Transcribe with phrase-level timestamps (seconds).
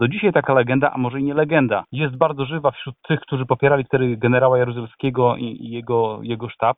[0.00, 3.46] Do dzisiaj taka legenda, a może i nie legenda, jest bardzo żywa wśród tych, którzy
[3.46, 6.76] popierali wtedy generała Jaruzelskiego i, jego, jego sztab,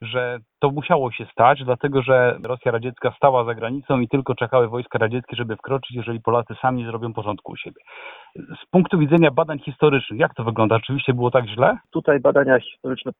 [0.00, 4.68] że to musiało się stać, dlatego że Rosja radziecka stała za granicą i tylko czekały
[4.68, 7.80] wojska radzieckie, żeby wkroczyć, jeżeli Polacy sami zrobią porządku u siebie.
[8.36, 10.78] Z punktu widzenia badań historycznych, jak to wygląda?
[10.78, 11.78] Rzeczywiście było tak źle?
[11.90, 13.12] Tutaj badania historyczne,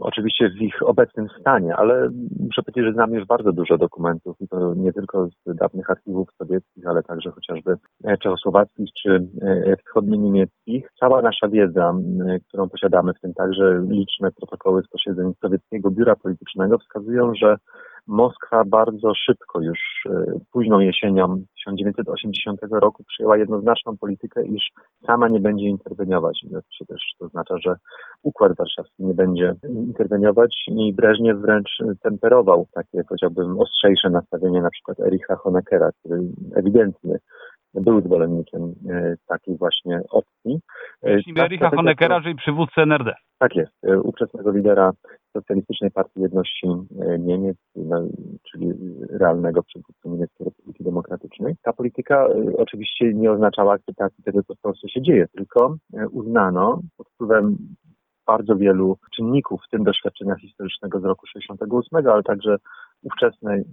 [0.00, 2.10] oczywiście w ich obecnym stanie, ale
[2.40, 6.28] muszę powiedzieć, że znam już bardzo dużo dokumentów i to nie tylko z dawnych archiwów
[6.38, 10.88] sowieckich, ale także chociażby e, czechosłowackich czy e, wschodnio-niemieckich.
[11.00, 11.94] Cała nasza wiedza,
[12.48, 17.56] którą posiadamy, w tym także liczne protokoły z posiedzeń sowieckiego biura politycznego wskazują, że
[18.06, 24.70] Moskwa bardzo szybko, już e, późną jesienią 1980 roku przyjęła jednoznaczną politykę, iż
[25.06, 26.40] sama nie będzie interweniować.
[26.78, 27.76] Czy też to oznacza, że
[28.22, 35.00] Układ Warszawski nie będzie interweniować i Breżniew wręcz temperował takie, powiedziałbym, ostrzejsze nastawienie na przykład
[35.00, 36.20] Ericha Honeckera, który
[36.54, 37.18] ewidentnie
[37.74, 40.60] był zwolennikiem e, takiej właśnie opcji.
[41.18, 43.14] E, ta Ericha strategia- Honeckera, czyli przywódcy NRD.
[43.38, 43.72] tak jest.
[43.84, 44.92] E, Ówczesnego lidera
[45.32, 46.66] Socjalistycznej Partii Jedności
[47.00, 48.02] e, Niemiec, no,
[48.50, 48.72] czyli
[49.10, 51.54] realnego przywódcy Niemieckiej Republiki Demokratycznej.
[51.62, 52.26] Ta polityka
[52.58, 55.76] oczywiście nie oznaczała akceptacji tego, co w Polsce się dzieje, tylko
[56.10, 57.56] uznano pod wpływem
[58.26, 62.56] bardzo wielu czynników, w tym doświadczenia historycznego z roku 68, ale także
[63.02, 63.64] ówczesnej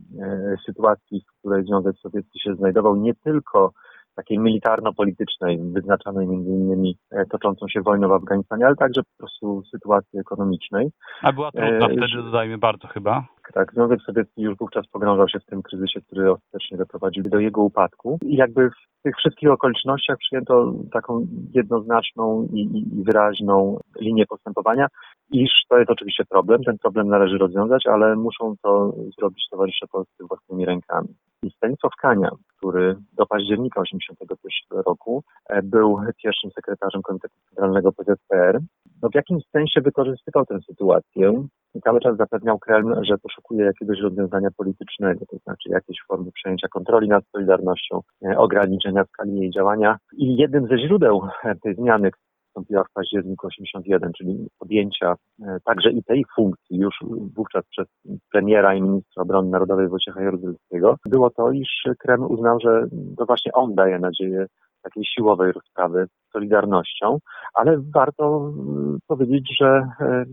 [0.66, 3.72] sytuacji, w której Związek Sowiecki się znajdował, nie tylko
[4.16, 9.64] takiej militarno-politycznej, wyznaczanej między innymi e, toczącą się wojną w Afganistanie, ale także po prostu
[9.72, 10.90] sytuacji ekonomicznej.
[11.22, 13.28] A była trudna E, wtedy, dodajmy bardzo chyba.
[13.54, 17.62] Tak, Związek Sowiecki już wówczas pogrążał się w tym kryzysie, który ostatecznie doprowadził do jego
[17.62, 18.20] upadku.
[18.26, 24.88] I jakby w tych wszystkich okolicznościach przyjęto taką jednoznaczną i, i, i wyraźną linię postępowania,
[25.32, 30.24] iż to jest oczywiście problem, ten problem należy rozwiązać, ale muszą to zrobić towarzysze polscy
[30.30, 31.08] własnymi rękami.
[31.44, 38.60] I Stanisław Kania, który do października 1981 roku e, był pierwszym sekretarzem Komitetu Centralnego PZPR,
[39.02, 44.00] no w jakimś sensie wykorzystywał tę sytuację i cały czas zapewniał Kreml, że poszukuje jakiegoś
[44.00, 49.98] rozwiązania politycznego, to znaczy jakiejś formy przejęcia kontroli nad Solidarnością, e, ograniczenia skali jej działania.
[50.18, 52.12] I jednym ze źródeł e, tej zmiany,
[52.52, 56.96] nastąpiła w październiku 81, czyli podjęcia e, także i tej funkcji już
[57.36, 57.88] wówczas przez
[58.32, 61.70] premiera i ministra obrony narodowej Wojciecha Jaruzelskiego, było to, iż
[62.00, 62.86] Kreml uznał, że
[63.18, 64.46] to właśnie on daje nadzieję
[64.82, 67.18] takiej siłowej rozprawy z Solidarnością,
[67.54, 70.26] ale warto mm, powiedzieć, że e,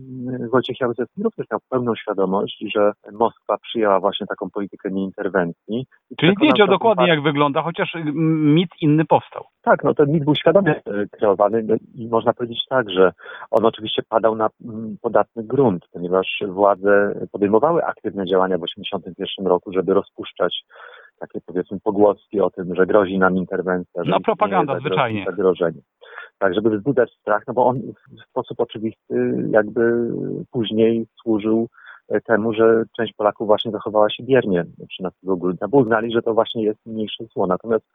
[0.51, 5.85] Wojciech Jaruzelski również miał pełną świadomość, że Moskwa przyjęła właśnie taką politykę nieinterwencji.
[6.19, 9.43] Czyli wiedział dokładnie, jak wygląda, chociaż mm, mit inny powstał.
[9.61, 13.11] tak, no ten mit był świadomie e, kreowany no i można powiedzieć tak, że
[13.51, 14.49] on oczywiście padał na
[15.01, 20.63] podatny grunt, ponieważ władze podejmowały aktywne działania w 1981 roku, żeby rozpuszczać
[21.19, 24.03] takie powiedzmy pogłoski o tym, że grozi nam interwencja.
[24.03, 25.25] Że No, propaganda zwyczajnie.
[25.25, 25.81] Zagrożenie.
[26.39, 27.81] Tak, żeby wzbudzać strach, no bo on
[28.17, 30.11] w sposób oczywisty jakby
[30.51, 31.67] później służył
[32.09, 36.33] e, temu, że część Polaków właśnie zachowała się biernie 13 grudnia, bo uznali, że to
[36.33, 37.47] właśnie jest mniejsze zło.
[37.47, 37.85] Natomiast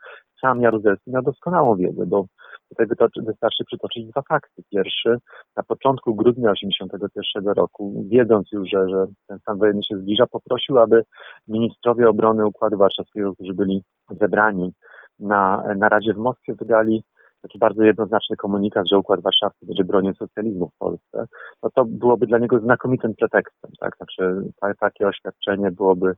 [0.41, 2.25] sam Jaruzelski miał doskonałą wiedzę, bo
[2.69, 2.87] tutaj
[3.17, 4.63] wystarczy przytoczyć dwa fakty.
[4.71, 5.17] Pierwszy,
[5.57, 10.79] na początku grudnia 1981 roku, wiedząc już, że, że ten stan wojenny się zbliża, poprosił,
[10.79, 11.05] aby
[11.49, 13.83] ministrowie obrony Układu Warszawskiego, którzy byli
[14.21, 14.73] zebrani
[15.19, 17.05] na, na Radzie w Moskwie, wydali
[17.43, 21.27] taki bardzo jednoznaczny komunikat, że Układ Warszawski będzie bronił socjalizmu w Polsce,
[21.63, 23.97] no to byłoby dla niego znakomitym pretekstem, tak?
[23.97, 26.15] Znaczy ta, takie oświadczenie byłoby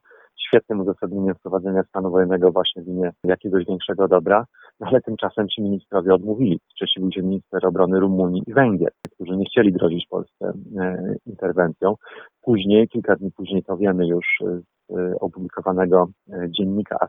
[0.47, 4.47] świetnym uzasadnieniem wprowadzenia stanu wojennego właśnie w imię jakiegoś większego dobra,
[4.81, 6.61] no ale tymczasem ci ministrowie odmówili.
[6.71, 11.95] Sprzeciwił się minister obrony Rumunii i Węgier, którzy nie chcieli grozić Polsce e, interwencją.
[12.43, 17.09] Później, kilka dni później, to wiemy już z e, opublikowanego e, dziennika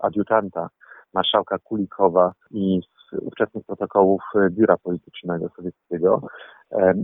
[0.00, 0.68] adiutanta
[1.14, 6.22] marszałka Kulikowa i z ówczesnych protokołów Biura Politycznego Sowieckiego.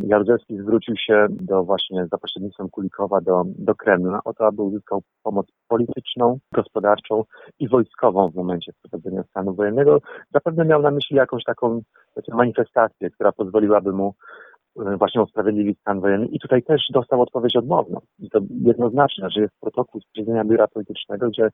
[0.06, 5.02] Jaruzelski zwrócił się do właśnie za pośrednictwem Kulikowa do, do Kremla o to, aby uzyskał
[5.22, 7.24] pomoc polityczną, gospodarczą
[7.58, 10.00] i wojskową w momencie wprowadzenia stanu wojennego.
[10.34, 11.82] Zapewne miał na myśli jakąś taką
[12.28, 14.14] manifestację, która pozwoliłaby mu
[14.98, 18.00] właśnie usprawiedliwić stan wojenny i tutaj też dostał odpowiedź odmowną.
[18.18, 20.04] I to jednoznaczne, że jest protokół z
[20.48, 21.50] biura politycznego, gdzie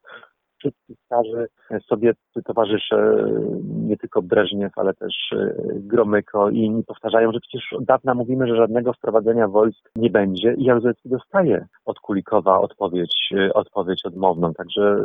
[0.64, 1.46] wszyscy starzy
[1.88, 3.26] sowieccy towarzysze,
[3.64, 8.46] nie tylko Breżniew, ale też e, Gromyko i inni powtarzają, że przecież od dawna mówimy,
[8.46, 14.54] że żadnego wprowadzenia wojsk nie będzie i Jaruzelski dostaje od Kulikowa odpowiedź, e, odpowiedź odmowną.
[14.54, 14.96] Także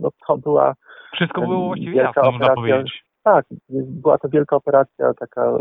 [0.00, 0.74] no, to była
[1.12, 3.07] Wszystko było właściwie jasne, można powiedzieć.
[3.32, 5.58] Tak, była to wielka operacja taka e,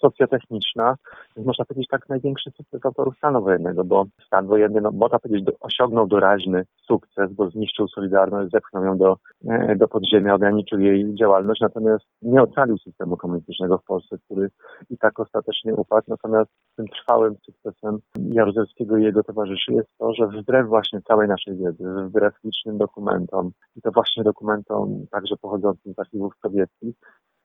[0.00, 0.96] socjotechniczna,
[1.36, 5.44] więc można powiedzieć tak największy sukces autorów stanu wojennego, bo stan wojenny, no, można powiedzieć,
[5.44, 9.16] do, osiągnął doraźny sukces, bo zniszczył Solidarność, zepchnął ją do,
[9.48, 14.48] e, do podziemia, ograniczył jej działalność, natomiast nie ocalił systemu komunistycznego w Polsce, który
[14.90, 17.98] i tak ostatecznie upadł, natomiast tym trwałym sukcesem
[18.32, 23.50] Jaruzelskiego i jego towarzyszy jest to, że wbrew właśnie całej naszej wiedzy, wbrew licznym dokumentom,
[23.76, 26.94] i to właśnie dokumentom także pochodzącym z archiwów sowieckich,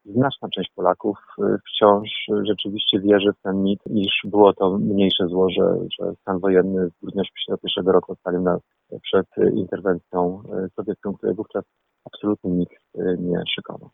[0.06, 5.28] znaczna część Polaków y, wciąż y, rzeczywiście wierzy w ten mit, iż było to mniejsze
[5.28, 8.62] zło, że, że stan wojenny z grudnia 1961 roku ocalił nas
[9.02, 11.64] przed y, interwencją y, sowiecką, której wówczas
[12.06, 13.90] absolutnie nikt y, nie szykował.